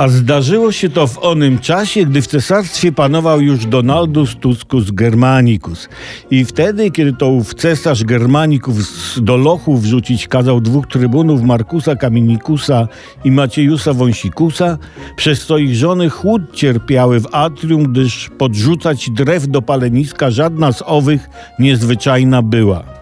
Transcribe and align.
A 0.00 0.08
zdarzyło 0.08 0.72
się 0.72 0.88
to 0.88 1.06
w 1.06 1.18
onym 1.18 1.58
czasie, 1.58 2.06
gdy 2.06 2.22
w 2.22 2.26
cesarstwie 2.26 2.92
panował 2.92 3.40
już 3.40 3.66
Donaldus 3.66 4.36
Tuscus 4.36 4.90
Germanicus. 4.90 5.88
I 6.30 6.44
wtedy, 6.44 6.90
kiedy 6.90 7.12
to 7.12 7.28
ów 7.28 7.54
cesarz 7.54 8.04
Germanicus 8.04 9.20
do 9.22 9.36
lochu 9.36 9.76
wrzucić 9.76 10.28
kazał 10.28 10.60
dwóch 10.60 10.86
trybunów 10.86 11.42
Markusa 11.42 11.96
Kaminikusa 11.96 12.88
i 13.24 13.30
Maciejusa 13.30 13.92
Wąsikusa, 13.92 14.78
przez 15.16 15.46
co 15.46 15.58
ich 15.58 15.74
żony 15.74 16.10
chłód 16.10 16.42
cierpiały 16.52 17.20
w 17.20 17.34
atrium, 17.34 17.92
gdyż 17.92 18.30
podrzucać 18.38 19.10
drew 19.10 19.48
do 19.48 19.62
paleniska 19.62 20.30
żadna 20.30 20.72
z 20.72 20.82
owych 20.86 21.30
niezwyczajna 21.58 22.42
była 22.42 22.99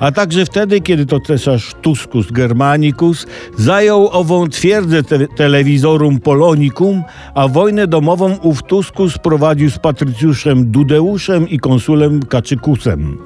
a 0.00 0.12
także 0.12 0.46
wtedy, 0.46 0.80
kiedy 0.80 1.06
to 1.06 1.20
cesarz 1.20 1.74
Tuscus 1.82 2.32
Germanicus 2.32 3.26
zajął 3.58 4.08
ową 4.12 4.48
twierdzę 4.48 5.02
te 5.02 5.28
telewizorum 5.28 6.20
Polonicum, 6.20 7.02
a 7.34 7.48
wojnę 7.48 7.86
domową 7.86 8.36
ów 8.42 8.62
Tuscus 8.62 9.18
prowadził 9.18 9.70
z 9.70 9.78
patrycjuszem 9.78 10.70
Dudeuszem 10.70 11.48
i 11.48 11.58
konsulem 11.58 12.22
Kaczykusem. 12.22 13.18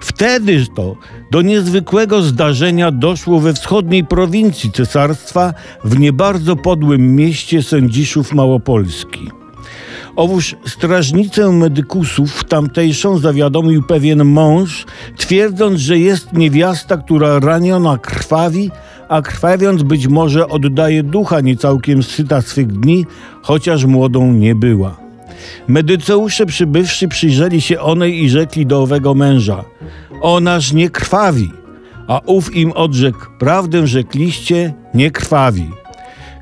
Wtedy 0.00 0.66
to 0.76 0.96
do 1.30 1.42
niezwykłego 1.42 2.22
zdarzenia 2.22 2.90
doszło 2.90 3.40
we 3.40 3.54
wschodniej 3.54 4.04
prowincji 4.04 4.72
cesarstwa 4.72 5.54
w 5.84 5.98
niebardzo 5.98 6.56
podłym 6.56 7.16
mieście 7.16 7.62
Sędziszów 7.62 8.32
Małopolski. 8.32 9.39
Owóż 10.20 10.56
strażnicę 10.66 11.52
medykusów 11.52 12.44
tamtejszą 12.44 13.18
zawiadomił 13.18 13.82
pewien 13.82 14.24
mąż, 14.24 14.86
twierdząc, 15.16 15.80
że 15.80 15.98
jest 15.98 16.32
niewiasta, 16.32 16.96
która 16.96 17.38
raniona 17.38 17.98
krwawi, 17.98 18.70
a 19.08 19.22
krwawiąc 19.22 19.82
być 19.82 20.06
może 20.06 20.48
oddaje 20.48 21.02
ducha 21.02 21.40
niecałkiem 21.40 22.02
syta 22.02 22.42
swych 22.42 22.66
dni, 22.66 23.06
chociaż 23.42 23.84
młodą 23.84 24.32
nie 24.32 24.54
była. 24.54 24.96
Medyceusze 25.68 26.46
przybywszy 26.46 27.08
przyjrzeli 27.08 27.60
się 27.60 27.80
onej 27.80 28.24
i 28.24 28.30
rzekli 28.30 28.66
do 28.66 28.82
owego 28.82 29.14
męża: 29.14 29.64
Onaż 30.22 30.72
nie 30.72 30.90
krwawi. 30.90 31.50
A 32.08 32.20
ów 32.26 32.56
im 32.56 32.72
odrzekł: 32.72 33.26
Prawdę 33.38 33.86
rzekliście, 33.86 34.74
nie 34.94 35.10
krwawi. 35.10 35.70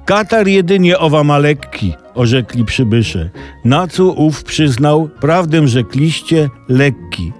Katar 0.04 0.48
jedynie 0.48 0.98
owa 0.98 1.24
ma 1.24 1.38
lekki, 1.38 1.94
orzekli 2.18 2.64
przybysze. 2.64 3.30
Na 3.64 3.86
co 3.86 4.04
ów 4.04 4.44
przyznał, 4.44 5.08
prawdę 5.20 5.68
rzekliście, 5.68 6.48
lekki. 6.68 7.32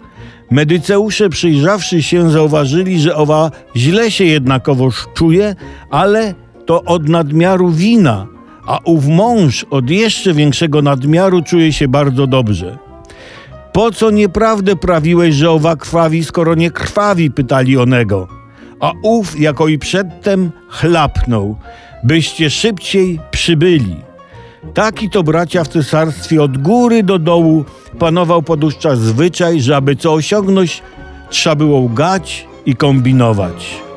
Medyceusze 0.51 1.29
przyjrzawszy 1.29 2.03
się 2.03 2.31
zauważyli, 2.31 3.01
że 3.01 3.17
owa 3.17 3.51
źle 3.77 4.11
się 4.11 4.25
jednakowoż 4.25 5.07
czuje, 5.15 5.55
ale 5.91 6.35
to 6.67 6.83
od 6.83 7.09
nadmiaru 7.09 7.71
wina, 7.71 8.27
a 8.67 8.79
ów 8.85 9.07
mąż 9.07 9.67
od 9.71 9.91
jeszcze 9.91 10.35
większego 10.35 10.83
nadmiaru 10.83 11.43
czuje 11.43 11.73
się 11.73 11.89
bardzo 11.89 12.27
dobrze. 12.27 12.79
Po 13.73 13.91
co 13.91 14.11
nieprawdę 14.11 14.77
prawiłeś, 14.77 15.35
że 15.35 15.51
owa 15.51 15.77
krwawi, 15.77 16.25
skoro 16.25 16.55
nie 16.55 16.71
krwawi? 16.71 17.31
pytali 17.31 17.79
onego. 17.79 18.29
A 18.81 18.93
ów, 19.03 19.41
jako 19.41 19.69
i 19.69 19.79
przedtem, 19.79 20.51
chlapnął, 20.69 21.57
byście 22.05 22.51
szybciej 22.51 23.21
przybyli. 23.31 24.08
Taki 24.75 25.11
to 25.11 25.23
bracia 25.23 25.65
w 25.65 25.69
cesarstwie 25.69 26.43
od 26.43 26.59
góry 26.59 27.03
do 27.03 27.19
dołu 27.19 27.65
panował 27.99 28.43
podówczas 28.43 28.99
zwyczaj, 28.99 29.61
że 29.61 29.77
aby 29.77 29.97
co 29.97 30.13
osiągnąć, 30.13 30.83
trzeba 31.31 31.57
było 31.57 31.79
łgać 31.79 32.47
i 32.67 32.77
kombinować. 32.77 33.88